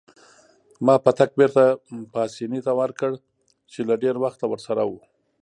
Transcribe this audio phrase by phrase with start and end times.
[0.85, 1.65] ما پتک بیرته
[2.13, 3.11] پاسیني ته ورکړ
[3.71, 4.99] چې له ډیر وخته ورسره وو.